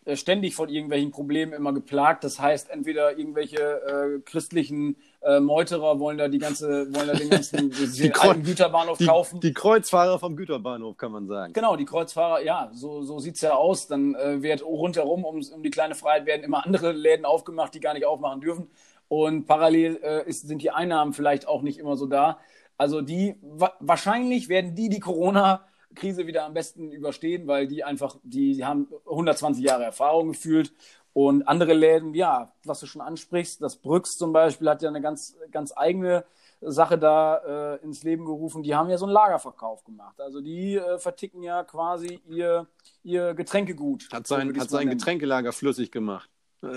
[0.07, 2.23] äh, ständig von irgendwelchen Problemen immer geplagt.
[2.23, 4.95] Das heißt, entweder irgendwelche äh, christlichen
[5.27, 9.39] äh, Meuterer wollen da die ganze, wollen da den ganzen den alten Güterbahnhof die, kaufen.
[9.41, 11.51] Die Kreuzfahrer vom Güterbahnhof, kann man sagen.
[11.51, 13.87] Genau, die Kreuzfahrer, ja, so, so sieht's ja aus.
[13.87, 17.81] Dann äh, wird rundherum um, um die kleine Freiheit werden immer andere Läden aufgemacht, die
[17.81, 18.69] gar nicht aufmachen dürfen.
[19.09, 22.39] Und parallel äh, ist, sind die Einnahmen vielleicht auch nicht immer so da.
[22.77, 25.65] Also die, wa wahrscheinlich werden die, die Corona
[25.97, 30.73] Krise wieder am besten überstehen, weil die einfach, die haben 120 Jahre Erfahrung gefühlt.
[31.13, 35.01] Und andere Läden, ja, was du schon ansprichst, das Brücks zum Beispiel hat ja eine
[35.01, 36.25] ganz, ganz eigene
[36.61, 38.63] Sache da äh, ins Leben gerufen.
[38.63, 40.19] Die haben ja so einen Lagerverkauf gemacht.
[40.19, 42.67] Also die äh, verticken ja quasi ihr,
[43.03, 44.07] ihr Getränkegut.
[44.11, 46.29] Hat sein, so hat sein Getränkelager flüssig gemacht.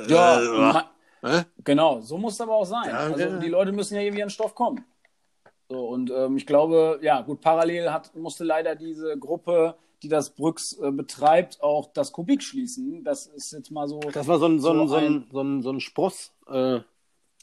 [0.08, 0.90] Ja,
[1.22, 2.00] äh, genau.
[2.00, 2.88] So muss es aber auch sein.
[2.88, 4.84] Ja, also die Leute müssen ja irgendwie an Stoff kommen.
[5.70, 10.30] So, und ähm, ich glaube, ja, gut, parallel hat, musste leider diese Gruppe, die das
[10.30, 13.04] Brücks äh, betreibt, auch das Kubik schließen.
[13.04, 14.00] Das ist jetzt mal so.
[14.00, 16.32] Das war so ein, so ein, so ein, so ein, so ein Spross.
[16.48, 16.80] Äh,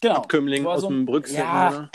[0.01, 0.15] genau.
[0.15, 1.37] Abkömmling aus so, dem Brüxel.
[1.37, 1.91] Ja, oder?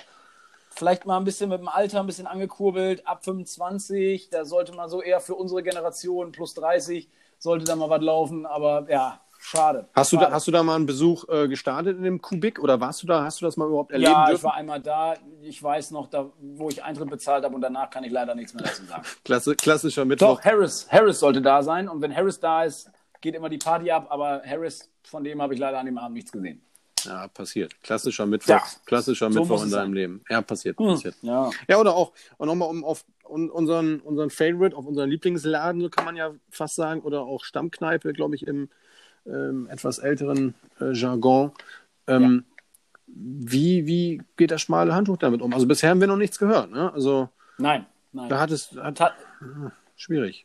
[0.70, 4.88] vielleicht mal ein bisschen mit dem Alter ein bisschen angekurbelt, ab 25, da sollte man
[4.88, 9.88] so eher für unsere Generation plus 30 sollte da mal was laufen, aber ja, schade.
[9.92, 10.24] Hast schade.
[10.24, 13.02] du da, hast du da mal einen Besuch äh, gestartet in dem Kubik oder warst
[13.02, 14.10] du da, hast du das mal überhaupt erlebt?
[14.10, 14.38] Ja, dürfen?
[14.38, 17.90] ich war einmal da, ich weiß noch, da, wo ich Eintritt bezahlt habe und danach
[17.90, 19.02] kann ich leider nichts mehr dazu sagen.
[19.24, 20.36] Klasse, klassischer Mittwoch.
[20.36, 23.90] Doch, Harris, Harris sollte da sein und wenn Harris da ist, geht immer die Party
[23.90, 26.62] ab, aber Harris, von dem habe ich leider an dem Abend nichts gesehen.
[27.04, 27.74] Ja, passiert.
[27.82, 28.62] Klassischer Mittwoch, ja.
[28.86, 29.92] klassischer so Mittwoch in deinem sein.
[29.92, 30.24] Leben.
[30.28, 31.16] Ja, passiert, hm, passiert.
[31.22, 31.50] Ja.
[31.66, 36.04] ja, oder auch, und nochmal um auf unseren, unseren Favorite, auf unseren Lieblingsladen, so kann
[36.04, 38.68] man ja fast sagen, oder auch Stammkneipe, glaube ich, im
[39.26, 41.52] ähm, etwas älteren äh, Jargon.
[42.06, 43.04] Ähm, ja.
[43.06, 45.52] wie, wie geht das schmale Handtuch damit um?
[45.52, 46.92] Also bisher haben wir noch nichts gehört, ne?
[46.92, 48.28] Also, nein, nein.
[48.28, 49.12] Da hat es, hat, Ta
[49.96, 50.44] schwierig.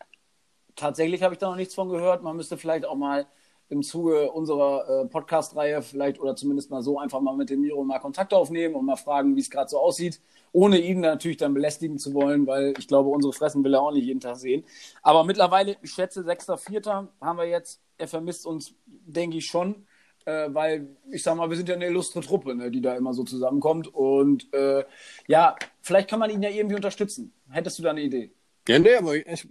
[0.76, 2.22] Tatsächlich habe ich da noch nichts von gehört.
[2.22, 3.26] Man müsste vielleicht auch mal
[3.70, 7.84] im Zuge unserer äh, Podcast-Reihe vielleicht oder zumindest mal so einfach mal mit dem Miro
[7.84, 10.22] mal Kontakt aufnehmen und mal fragen, wie es gerade so aussieht,
[10.54, 13.92] ohne ihn natürlich dann belästigen zu wollen, weil ich glaube, unsere Fressen will er auch
[13.92, 14.63] nicht jeden Tag sehen.
[15.02, 17.08] Aber mittlerweile, ich schätze, 6.4.
[17.20, 19.88] haben wir jetzt, er vermisst uns, denke ich schon,
[20.25, 23.13] äh, weil ich sag mal, wir sind ja eine illustre Truppe, ne, die da immer
[23.13, 24.83] so zusammenkommt und äh,
[25.27, 27.33] ja, vielleicht kann man ihn ja irgendwie unterstützen.
[27.49, 28.31] Hättest du da eine Idee?
[28.67, 29.47] Ja, nee, aber ich,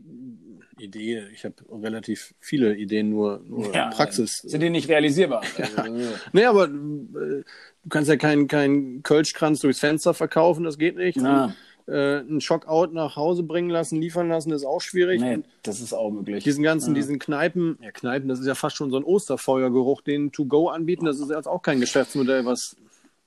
[0.78, 1.24] Idee.
[1.32, 4.38] Ich habe relativ viele Ideen, nur, nur ja, Praxis.
[4.38, 5.42] Sind die nicht realisierbar?
[5.56, 6.10] Also, ja.
[6.32, 11.16] nee, aber äh, du kannst ja keinen kein Kölschkranz durchs Fenster verkaufen, das geht nicht.
[11.16, 11.54] Na.
[11.88, 15.20] Äh, einen Shockout nach Hause bringen lassen, liefern lassen, ist auch schwierig.
[15.20, 16.42] Nee, das ist auch möglich.
[16.42, 16.94] Diesen ganzen, ja.
[16.94, 21.04] diesen Kneipen, ja, Kneipen, das ist ja fast schon so ein Osterfeuergeruch, den To-Go anbieten,
[21.04, 22.76] das ist jetzt auch kein Geschäftsmodell, was,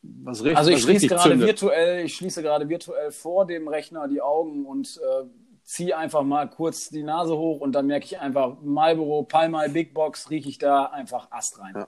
[0.02, 4.22] was richtig Also ich schließe gerade virtuell, ich schließe gerade virtuell vor dem Rechner die
[4.22, 5.26] Augen und äh,
[5.64, 9.94] ziehe einfach mal kurz die Nase hoch und dann merke ich einfach Marlboro, Palmal, Big
[9.94, 11.74] Box, rieche ich da einfach Ast rein.
[11.76, 11.88] Ja.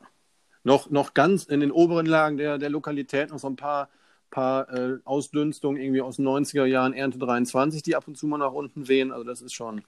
[0.63, 3.89] Noch, noch ganz in den oberen Lagen der, der Lokalität noch so ein paar,
[4.31, 8.37] paar äh, Ausdünstungen irgendwie aus den 90er Jahren, Ernte 23, die ab und zu mal
[8.37, 9.11] nach unten wehen.
[9.11, 9.83] Also das ist schon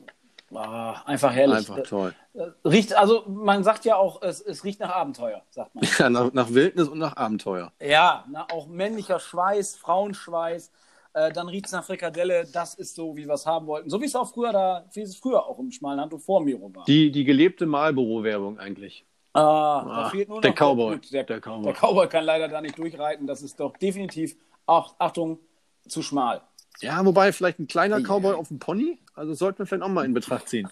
[0.53, 1.69] ah, einfach herrlich.
[1.69, 2.13] Einfach toll.
[2.33, 5.83] Äh, riecht, also man sagt ja auch, es, es riecht nach Abenteuer, sagt man.
[5.97, 7.71] Ja, nach, nach Wildnis und nach Abenteuer.
[7.81, 10.71] Ja, na, auch männlicher Schweiß, Frauenschweiß
[11.13, 13.89] äh, dann riecht es nach Frikadelle, das ist so, wie wir es haben wollten.
[13.89, 16.73] So wie es auch früher da, wie es früher auch im schmalen Handtuch vor Miro
[16.73, 16.85] war.
[16.85, 19.05] Die, die gelebte Marlboro-Werbung eigentlich.
[19.33, 20.99] Ah, ah, da fehlt nur der noch Cowboy.
[21.11, 21.63] Der, der, Cowboy.
[21.63, 23.25] der Cowboy kann leider da nicht durchreiten.
[23.25, 24.35] Das ist doch definitiv,
[24.67, 25.39] ach, Achtung,
[25.87, 26.41] zu schmal.
[26.79, 30.05] Ja, wobei vielleicht ein kleiner Cowboy auf dem Pony, also sollten wir vielleicht auch mal
[30.05, 30.69] in Betracht ziehen.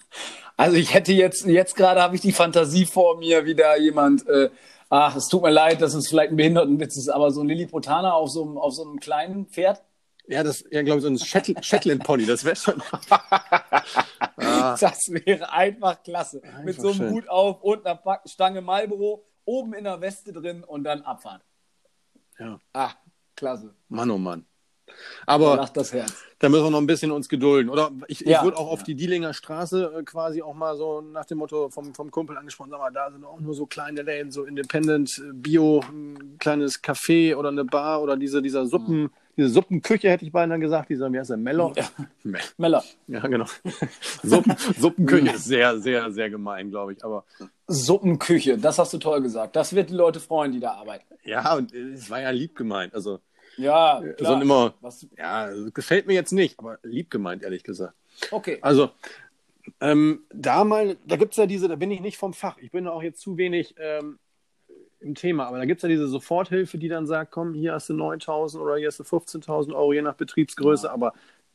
[0.58, 4.28] Also ich hätte jetzt, jetzt gerade habe ich die Fantasie vor mir, wie da jemand,
[4.28, 4.50] äh,
[4.90, 8.14] ach, es tut mir leid, dass es vielleicht ein Behindertenwitz ist, aber so ein Lilliputaner
[8.16, 9.82] auf so einem, auf so einem kleinen Pferd,
[10.28, 12.82] ja, das, ja, glaube ich, so ein Shetland Pony, das wäre schon.
[13.10, 14.76] ah.
[14.80, 16.42] Das wäre einfach klasse.
[16.44, 17.12] Einfach Mit so einem schön.
[17.12, 21.44] Hut auf und einer Stange Marlboro, oben in der Weste drin und dann Abfahrt.
[22.40, 22.60] Ja.
[22.74, 22.92] Ah,
[23.36, 23.74] klasse.
[23.90, 24.46] Mann, oh Mann.
[25.26, 26.14] Aber da, das Herz.
[26.40, 27.70] da müssen wir noch ein bisschen uns gedulden.
[27.70, 28.40] Oder ich, ja.
[28.40, 31.70] ich wurde auch auf die Dielinger Straße äh, quasi auch mal so nach dem Motto
[31.70, 35.18] vom, vom Kumpel angesprochen, sag mal, da sind auch nur so kleine Läden, so Independent,
[35.18, 39.04] äh, Bio, ein kleines Café oder eine Bar oder diese, dieser Suppen.
[39.04, 41.74] Mhm diese Suppenküche hätte ich beinahe gesagt, dieser, wie heißt der, Meller?
[41.76, 41.90] Ja.
[42.58, 42.84] Meller.
[43.08, 43.46] Ja, genau.
[44.24, 47.04] Suppen, Suppenküche ist sehr, sehr, sehr gemein, glaube ich.
[47.04, 47.26] Aber
[47.68, 49.56] Suppenküche, das hast du toll gesagt.
[49.56, 51.06] Das wird die Leute freuen, die da arbeiten.
[51.24, 52.94] Ja, und es war ja lieb gemeint.
[52.94, 53.20] Also,
[53.58, 54.36] ja, klar.
[54.36, 55.06] So immer, Was?
[55.18, 57.94] ja, gefällt mir jetzt nicht, aber lieb gemeint, ehrlich gesagt.
[58.32, 58.60] Okay.
[58.62, 58.92] Also,
[59.80, 62.58] ähm, da mal, da gibt es ja diese, da bin ich nicht vom Fach.
[62.58, 64.20] Ich bin auch jetzt zu wenig ähm,
[65.02, 65.48] im Thema.
[65.48, 68.60] Aber da gibt es ja diese Soforthilfe, die dann sagt, komm, hier hast du 9.000
[68.60, 70.88] oder hier hast du 15.000 Euro, je nach Betriebsgröße.
[70.88, 70.94] Ja.
[70.94, 71.14] Aber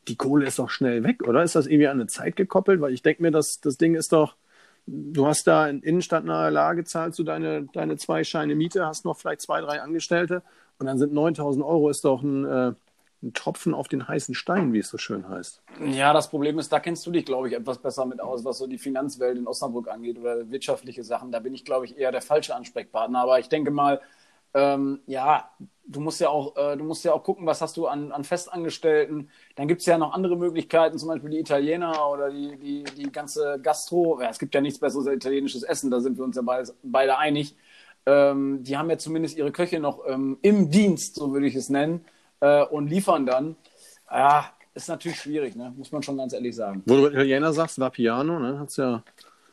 [0.08, 1.42] die Kohle ist doch schnell weg, oder?
[1.42, 2.80] Ist das irgendwie an eine Zeit gekoppelt?
[2.80, 4.36] Weil ich denke mir, das, das Ding ist doch,
[4.86, 9.16] du hast da in innenstadtnaher Lage, zahlst du deine, deine zwei Scheine Miete, hast noch
[9.16, 10.42] vielleicht zwei, drei Angestellte
[10.78, 12.72] und dann sind 9.000 Euro ist doch ein, äh,
[13.22, 15.62] ein Tropfen auf den heißen Stein, wie es so schön heißt.
[15.84, 18.58] Ja, das Problem ist, da kennst du dich, glaube ich, etwas besser mit aus, was
[18.58, 21.32] so die Finanzwelt in Osnabrück angeht oder wirtschaftliche Sachen.
[21.32, 23.20] Da bin ich, glaube ich, eher der falsche Ansprechpartner.
[23.20, 24.00] Aber ich denke mal,
[24.54, 25.50] ähm, ja,
[25.86, 28.24] du musst ja auch, äh, du musst ja auch gucken, was hast du an, an
[28.24, 29.30] Festangestellten.
[29.54, 33.12] Dann gibt es ja noch andere Möglichkeiten, zum Beispiel die Italiener oder die, die, die
[33.12, 34.20] ganze Gastro.
[34.20, 36.72] Ja, es gibt ja nichts besseres als italienisches Essen, da sind wir uns ja beide,
[36.82, 37.56] beide einig.
[38.04, 41.70] Ähm, die haben ja zumindest ihre Köche noch ähm, im Dienst, so würde ich es
[41.70, 42.04] nennen
[42.40, 43.56] äh, und liefern dann.
[44.10, 45.72] Ja, ist natürlich schwierig, ne?
[45.76, 46.82] muss man schon ganz ehrlich sagen.
[46.86, 48.58] Wo du Italiener sagst, war Piano, ne?
[48.58, 49.02] hat's ja.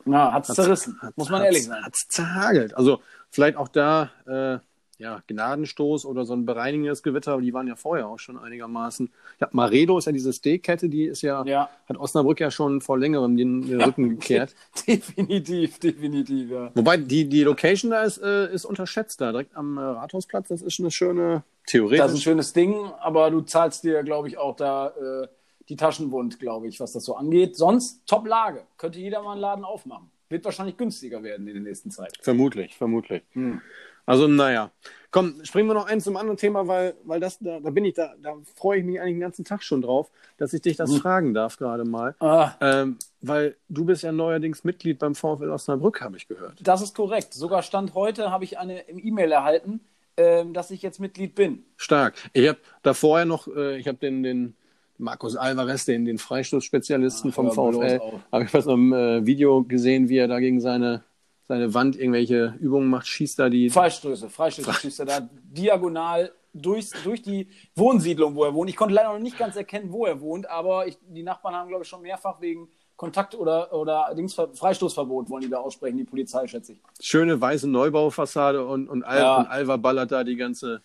[0.04, 1.84] Na, hat's, hat's zerrissen, hat's, muss man ehrlich sagen.
[1.84, 2.76] Hat's zerhagelt.
[2.76, 4.58] Also vielleicht auch da, äh,
[5.04, 9.12] ja, Gnadenstoß oder so ein bereinigendes Gewitter, die waren ja vorher auch schon einigermaßen.
[9.38, 11.68] Ja, Maredo ist ja diese Steakkette, die ist ja, Ja.
[11.86, 14.54] hat Osnabrück ja schon vor längerem den, den Rücken gekehrt.
[14.88, 16.70] definitiv, definitiv, ja.
[16.74, 20.48] Wobei die, die Location da ist, äh, ist unterschätzt da, direkt am äh, Rathausplatz.
[20.48, 21.98] Das ist eine schöne, theoretisch.
[21.98, 25.28] Das ist ein schönes Ding, aber du zahlst dir, glaube ich, auch da äh,
[25.68, 27.56] die Taschenwund, glaube ich, was das so angeht.
[27.56, 28.62] Sonst Top-Lage.
[28.78, 30.10] Könnte jeder mal einen Laden aufmachen.
[30.30, 32.16] Wird wahrscheinlich günstiger werden in der nächsten Zeit.
[32.22, 33.22] Vermutlich, vermutlich.
[33.32, 33.60] Hm.
[34.06, 34.70] Also, naja.
[35.10, 37.94] Komm, springen wir noch eins zum anderen Thema, weil, weil das, da, da bin ich,
[37.94, 40.92] da, da freue ich mich eigentlich den ganzen Tag schon drauf, dass ich dich das
[40.96, 42.16] fragen darf gerade mal.
[42.18, 46.54] Ah, Ähm, weil du bist ja neuerdings Mitglied beim VfL Osnabrück, habe ich gehört.
[46.60, 47.32] das ist korrekt.
[47.32, 49.80] Sogar Stand heute habe ich eine E-Mail erhalten,
[50.16, 51.64] ähm, dass ich jetzt Mitglied bin.
[51.76, 52.14] Stark.
[52.32, 54.56] Ich habe da vorher noch, äh, ich habe den, den
[54.98, 58.00] Markus Alvarez, den, den Freistoßspezialisten Ach, vom VfL,
[58.32, 61.02] habe ich was im äh, Video gesehen, wie er da gegen seine,
[61.46, 63.70] seine Wand irgendwelche Übungen macht, schießt da die.
[63.70, 68.70] Freistöße, Freistöße schießt er da diagonal durchs, durch die Wohnsiedlung, wo er wohnt.
[68.70, 71.68] Ich konnte leider noch nicht ganz erkennen, wo er wohnt, aber ich, die Nachbarn haben,
[71.68, 76.04] glaube ich, schon mehrfach wegen Kontakt oder, oder Dings, Freistoßverbot wollen die da aussprechen, die
[76.04, 76.82] Polizei, schätze ich.
[77.00, 79.36] Schöne weiße Neubaufassade und, und, Al Ja.
[79.38, 80.80] und Alva ballert da die ganze,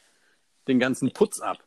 [0.67, 1.59] den ganzen Putz ab.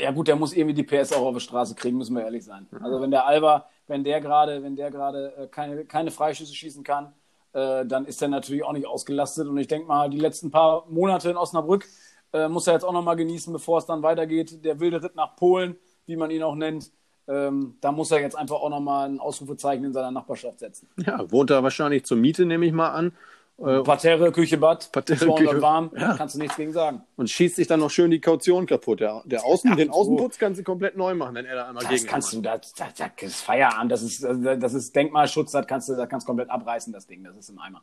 [0.00, 2.44] Ja gut, der muss irgendwie die PS auch auf die Straße kriegen, müssen wir ehrlich
[2.44, 2.66] sein.
[2.80, 6.82] Also wenn der Alba, wenn der gerade, wenn der gerade äh, keine, keine Freischüsse schießen
[6.82, 7.12] kann,
[7.54, 9.48] äh, dann ist er natürlich auch nicht ausgelastet.
[9.48, 11.86] Und ich denke mal, die letzten paar Monate in Osnabrück
[12.32, 14.64] äh, muss er jetzt auch nochmal genießen, bevor es dann weitergeht.
[14.64, 16.90] Der wilde Ritt nach Polen, wie man ihn auch nennt.
[17.26, 20.90] Ähm, da muss er jetzt einfach auch nochmal ein Ausrufezeichen in seiner Nachbarschaft setzen.
[21.06, 23.12] Ja, wohnt da wahrscheinlich zur Miete, nehme ich mal an.
[23.58, 26.14] Äh, Parterre, Küche, Bad, Parterre, 200 Küche, warm, ja.
[26.16, 27.02] kannst du nichts gegen sagen.
[27.16, 28.98] und schießt sich dann noch schön die Kaution kaputt.
[29.00, 29.90] Der, der Außen, Ja, den.
[29.90, 32.72] Außenputz kannst du komplett neu machen, wenn er da einmal Das gegen kannst du, das,
[32.72, 36.50] das, das ist Feierabend, das ist, das ist Denkmalschutz, das kannst du, das kannst komplett
[36.50, 37.82] abreißen, das Ding, das ist im Eimer.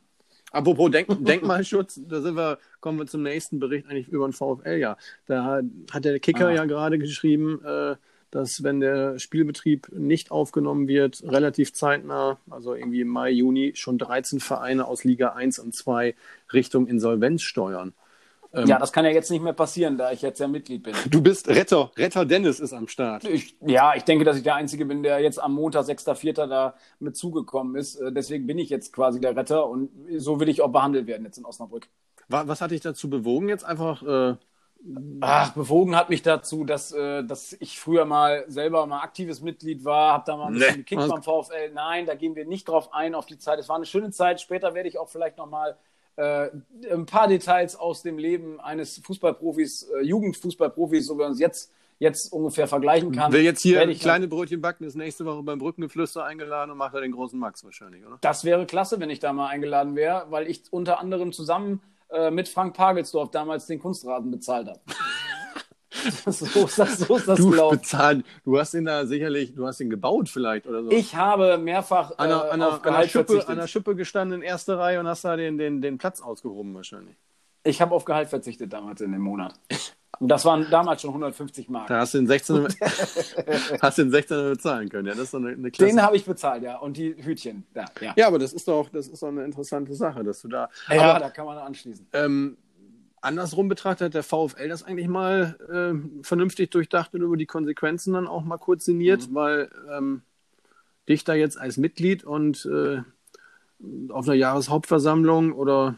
[0.50, 4.76] Apropos Denk Denkmalschutz, da sind wir, kommen wir zum nächsten Bericht eigentlich über den VfL.
[4.76, 6.52] Ja, da hat der Kicker Ah.
[6.52, 7.96] ja gerade geschrieben, äh,
[8.32, 13.98] dass wenn der Spielbetrieb nicht aufgenommen wird, relativ zeitnah, also irgendwie im Mai, Juni, schon
[13.98, 16.14] 13 Vereine aus Liga 1 und 2
[16.52, 17.92] Richtung Insolvenz steuern.
[18.54, 20.94] Ähm, ja, das kann ja jetzt nicht mehr passieren, da ich jetzt ja Mitglied bin.
[21.10, 23.24] Du bist Retter, Retter Dennis ist am Start.
[23.24, 26.46] Ich, ja, ich denke, dass ich der Einzige bin, der jetzt am Montag, 6.4.
[26.48, 27.96] da mit zugekommen ist.
[27.96, 31.24] Äh, Deswegen bin ich jetzt quasi der Retter und so will ich auch behandelt werden
[31.24, 31.88] jetzt in Osnabrück.
[32.28, 34.36] Wa- Was hat dich dazu bewogen, jetzt einfach äh,
[35.20, 39.84] Ach, bewogen hat mich dazu, dass, äh, dass ich früher mal selber mal aktives Mitglied
[39.84, 40.76] war, habe da mal ein bisschen Nee.
[40.78, 41.70] gekickt beim VfL.
[41.72, 43.58] Nein, da gehen wir nicht drauf ein, auf die Zeit.
[43.60, 44.40] Es war eine schöne Zeit.
[44.40, 45.76] Später werde ich auch vielleicht noch mal
[46.16, 46.48] äh,
[46.90, 51.70] ein paar Details aus dem Leben eines Fußballprofis, äh, Jugendfußballprofis, so wie man es jetzt,
[52.00, 53.32] jetzt ungefähr vergleichen kann.
[53.32, 56.76] Wer jetzt hier werde ich kleine Brötchen backen, ist nächste Woche beim Brückengeflüster eingeladen und
[56.78, 58.18] macht da den großen Max wahrscheinlich, oder?
[58.20, 61.80] Das wäre klasse, wenn ich da mal eingeladen wäre, weil ich unter anderem zusammen
[62.12, 64.80] äh, mit Frank Pagelsdorf damals den Kunstrasen bezahlt habe.
[66.26, 67.78] so ist das, so ist das Du gelaufen.
[67.78, 70.90] bezahlt, du hast ihn da sicherlich, du hast ihn gebaut vielleicht oder so.
[70.90, 73.94] Ich habe mehrfach an der, äh, an der, auf an der, Schippe, an der Schippe
[73.94, 77.16] gestanden in erster Reihe und hast da den, den, den Platz ausgehoben wahrscheinlich.
[77.64, 79.54] Ich habe auf Gehalt verzichtet damals in dem Monat.
[80.18, 81.88] Und das waren damals schon 150 Mark.
[81.88, 82.68] Da hast du den 16
[83.82, 85.90] hast den 16 bezahlen können, ja, das ist eine, eine Klasse.
[85.90, 86.78] Den habe ich bezahlt, ja.
[86.78, 88.12] Und die Hütchen, da, ja.
[88.16, 90.68] ja, aber das ist doch, das ist doch eine interessante Sache, dass du da.
[90.90, 92.06] Ja, aber da kann man anschließen.
[92.12, 92.56] ähm,
[93.20, 98.12] andersrum betrachtet hat der VfL das eigentlich mal ähm, vernünftig durchdacht und über die Konsequenzen
[98.14, 99.34] dann auch mal kurz sinniert, Mhm.
[99.34, 100.22] weil ähm,
[101.08, 103.02] dich da jetzt als Mitglied und äh,
[104.10, 105.96] auf einer Jahreshauptversammlung oder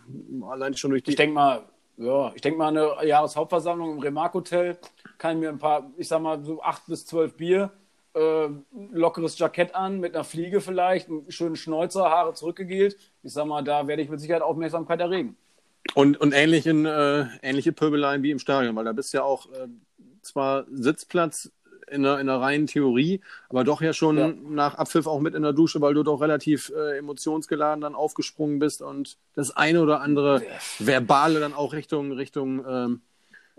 [0.48, 1.62] allein schon durch die Ich denke mal,
[1.96, 4.78] ja, ich denke mal, eine Jahreshauptversammlung im Remark-Hotel
[5.18, 7.70] kann ich mir ein paar, ich sag mal, so acht bis zwölf Bier,
[8.14, 8.48] äh,
[8.92, 12.96] lockeres Jackett an, mit einer Fliege vielleicht, einen schönen Schnäuzer, Haare zurückgegelt.
[13.22, 15.36] Ich sag mal, da werde ich mit Sicherheit Aufmerksamkeit erregen.
[15.94, 19.68] Und, und ähnlichen, äh, ähnliche Pöbeleien wie im Stadion, weil da bist ja auch äh,
[20.22, 21.52] zwar Sitzplatz
[21.90, 24.32] in der, in der reinen Theorie, aber doch ja schon Ja.
[24.48, 28.58] nach Abpfiff auch mit in der Dusche, weil du doch relativ äh, emotionsgeladen dann aufgesprungen
[28.58, 30.42] bist und das eine oder andere
[30.78, 33.00] Verbale dann auch Richtung, Richtung ähm,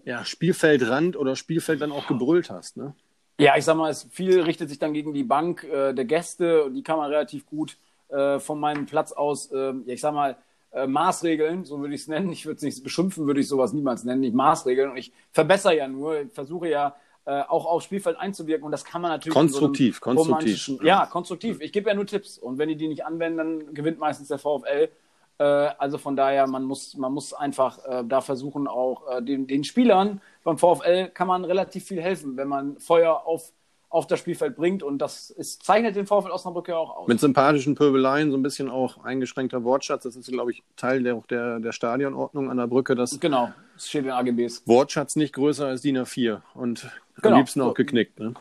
[0.04, 2.78] ja, Spielfeldrand oder Spielfeld dann auch gebrüllt hast.
[2.78, 2.94] Ne?
[3.40, 6.64] Ja, ich sag mal, es viel richtet sich dann gegen die Bank äh, der Gäste
[6.64, 7.78] und die kann man relativ gut
[8.10, 10.38] äh, von meinem Platz aus, äh, ja, ich sag mal,
[10.72, 12.30] äh, Maßregeln, so würde ich es nennen.
[12.32, 14.92] Ich würde es nicht beschimpfen, würde ich sowas niemals nennen, nicht Maßregeln.
[14.92, 18.86] Und ich verbessere ja nur, ich versuche ja äh, auch aufs Spielfeld einzuwirken und das
[18.86, 19.34] kann man natürlich.
[19.34, 20.84] Konstruktiv, so konstruktiv.
[20.84, 21.60] Ja, konstruktiv.
[21.62, 24.38] Ich gebe ja nur Tipps und wenn die die nicht anwenden, dann gewinnt meistens der
[24.38, 24.90] VfL.
[25.38, 29.64] Äh, also von daher, man muss, man muss einfach äh, da versuchen, auch den, den
[29.64, 33.52] Spielern beim VfL kann man relativ viel helfen, wenn man Feuer auf,
[33.96, 34.84] auf das Spielfeld bringt.
[34.84, 37.08] Und das ist, zeichnet den VfL Osnabrück ja auch aus.
[37.08, 40.04] Mit sympathischen Pöbeleien, so ein bisschen auch eingeschränkter Wortschatz.
[40.04, 43.88] Das ist, glaube ich, Teil der, der, der Stadionordnung an der Brücke, dass genau, es
[43.88, 44.64] steht in AGBs.
[44.66, 46.90] Wortschatz nicht größer als DIN A4 und
[47.22, 47.36] Genau.
[47.36, 48.20] am liebsten auch geknickt.
[48.20, 48.34] Ne?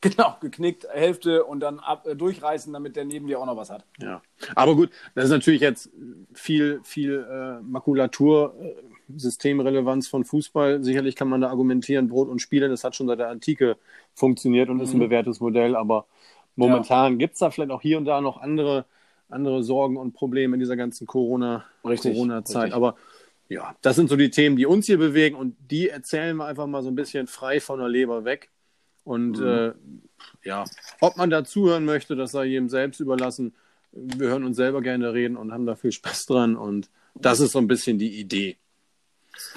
[0.00, 3.70] Genau, geknickt, Hälfte und dann ab, äh, durchreißen, damit der neben dir auch noch was
[3.70, 3.84] hat.
[3.98, 4.20] Ja,
[4.54, 5.90] aber gut, das ist natürlich jetzt
[6.34, 8.74] viel, viel äh, Makulatur, äh,
[9.16, 10.82] Systemrelevanz von Fußball.
[10.82, 13.76] Sicherlich kann man da argumentieren, Brot und Spiele, das hat schon seit der Antike
[14.14, 16.06] funktioniert und ist ein bewährtes Modell, aber
[16.56, 18.84] momentan gibt es da vielleicht auch hier und da noch andere,
[19.28, 22.62] andere Sorgen und Probleme in dieser ganzen Corona- Corona-Zeit.
[22.64, 22.74] richtig.
[22.74, 22.96] aber
[23.48, 26.66] ja, das sind so die Themen, die uns hier bewegen und die erzählen wir einfach
[26.66, 28.50] mal so ein bisschen frei von der Leber weg.
[29.04, 29.72] Und äh,
[30.44, 30.64] ja,
[31.00, 33.54] ob man da zuhören möchte, das sei jedem selbst überlassen.
[33.92, 36.56] Wir hören uns selber gerne reden und haben da viel Spaß dran.
[36.56, 38.56] Und das ist so ein bisschen die Idee.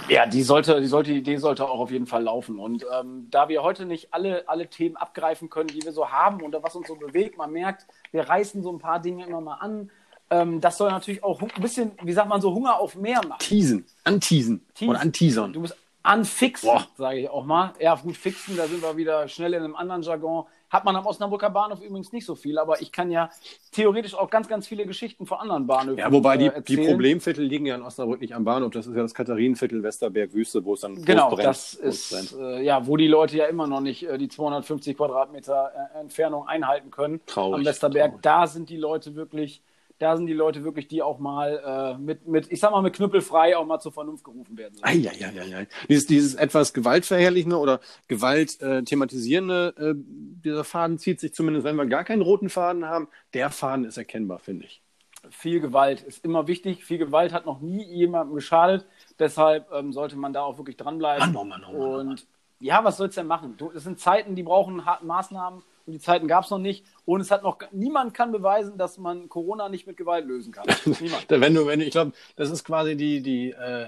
[0.10, 2.60] Ja, die sollte, die sollte, die Idee sollte auch auf jeden Fall laufen.
[2.60, 6.42] Und ähm, da wir heute nicht alle, alle Themen abgreifen können, die wir so haben
[6.42, 9.56] oder was uns so bewegt, man merkt, wir reißen so ein paar Dinge immer mal
[9.56, 9.90] an.
[10.30, 13.40] Ähm, das soll natürlich auch ein bisschen, wie sagt man so, Hunger auf mehr machen.
[13.40, 14.90] Teasen, anteasen Teasen.
[14.90, 15.54] oder anteasern.
[15.54, 17.74] Du bist anfixen, sage ich auch mal.
[17.80, 20.46] Ja, gut, fixen, da sind wir wieder schnell in einem anderen Jargon.
[20.70, 23.30] Hat man am Osnabrücker Bahnhof übrigens nicht so viel, aber ich kann ja
[23.72, 26.78] theoretisch auch ganz, ganz viele Geschichten von anderen Bahnhöfen Ja, wobei die, äh, die.
[26.78, 28.72] Problemviertel liegen ja in Osnabrück nicht am Bahnhof.
[28.72, 31.46] Das ist ja das Katharinenviertel Westerberg Wüste, wo es dann Genau, brennt.
[31.48, 34.98] das Groß ist, äh, ja, wo die Leute ja immer noch nicht äh, die 250
[34.98, 37.22] Quadratmeter äh, Entfernung einhalten können.
[37.26, 38.22] Traurig, Am Westerberg, traurig.
[38.24, 39.62] da sind die Leute wirklich,
[40.00, 42.94] da sind die Leute wirklich, die auch mal äh, mit, mit, ich sag mal, mit
[42.94, 44.76] Knüppelfrei auch mal zur Vernunft gerufen werden.
[44.76, 44.86] sollen.
[44.86, 45.68] Eieieiei.
[45.90, 51.76] Dieses, dieses etwas gewaltverherrlichende oder Gewalt äh, thematisierende, äh, dieser Faden zieht sich zumindest, wenn
[51.76, 53.08] wir gar keinen roten Faden haben.
[53.34, 54.82] Der Faden ist erkennbar, finde ich.
[55.30, 56.86] Viel Gewalt ist immer wichtig.
[56.86, 58.86] Viel Gewalt hat noch nie jemandem geschadet.
[59.20, 61.34] Deshalb ähm, sollte man da auch wirklich dranbleiben.
[61.34, 62.00] Mann, oh Mann, oh Mann, oh.
[62.00, 62.28] Und
[62.60, 63.56] ja, was soll's denn machen?
[63.58, 66.86] Du, es sind Zeiten, die brauchen harte Maßnahmen und die Zeiten gab es noch nicht.
[67.06, 70.66] Und es hat noch niemand kann beweisen, dass man Corona nicht mit Gewalt lösen kann.
[71.00, 71.26] Niemand.
[71.30, 73.88] Wenn du, wenn du, ich glaube, das ist quasi die, die, äh,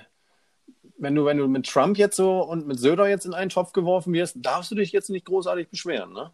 [0.97, 3.73] wenn du, wenn du mit Trump jetzt so und mit Söder jetzt in einen Topf
[3.73, 6.31] geworfen wirst, darfst du dich jetzt nicht großartig beschweren, ne?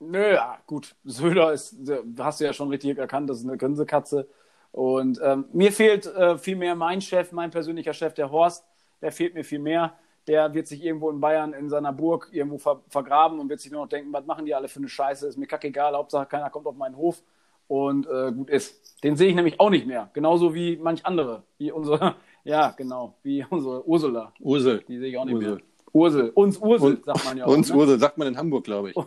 [0.00, 0.96] Nö, ja, gut.
[1.04, 1.76] Söder ist,
[2.18, 4.28] hast du ja schon richtig erkannt, das ist eine Grinsekatze.
[4.72, 8.64] Und ähm, mir fehlt äh, viel mehr mein Chef, mein persönlicher Chef, der Horst.
[9.02, 9.98] Der fehlt mir viel mehr.
[10.26, 13.72] Der wird sich irgendwo in Bayern in seiner Burg irgendwo ver vergraben und wird sich
[13.72, 15.26] nur noch denken, was machen die alle für eine Scheiße?
[15.26, 17.22] Ist mir kackegal, Hauptsache keiner kommt auf meinen Hof.
[17.68, 19.02] Und äh, gut ist.
[19.04, 20.10] Den sehe ich nämlich auch nicht mehr.
[20.12, 21.44] Genauso wie manch andere.
[21.56, 24.32] Wie unsere, ja, genau, wie unsere Ursula.
[24.40, 24.82] Ursel.
[24.88, 25.54] Die sehe ich auch nicht Ursel.
[25.54, 25.62] mehr.
[25.92, 26.30] Ursel.
[26.30, 27.74] Uns Ursel, Und- sagt man ja Uns auch.
[27.76, 27.80] Ne?
[27.80, 28.96] Ursel, sagt man in Hamburg, glaube ich.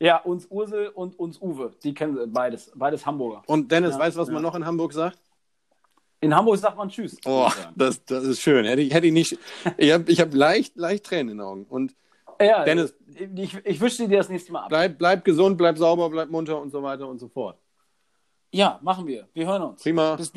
[0.00, 1.72] Ja, uns Ursel und uns Uwe.
[1.82, 2.70] Die kennen sie beides.
[2.76, 3.42] Beides Hamburger.
[3.48, 4.42] Und Dennis, Ja, weißt du, was man ja.
[4.42, 5.18] noch in Hamburg sagt?
[6.20, 7.16] In Hamburg sagt man Tschüss.
[7.24, 8.64] Oh, das, das ist schön.
[8.64, 9.38] Hätte ich, hätte ich nicht.
[9.76, 11.64] Ich habe ich hab leicht, leicht Tränen in den Augen.
[11.68, 11.94] Und
[12.40, 12.94] ja, Dennis-
[13.36, 14.68] Ich, ich wünsche dir das nächste Mal ab.
[14.68, 17.58] bleib, bleib gesund, bleib sauber, bleib munter und so weiter und so fort.
[18.50, 19.28] Ja, machen wir.
[19.34, 19.82] Wir hören uns.
[19.82, 20.16] Prima.
[20.16, 20.30] Bis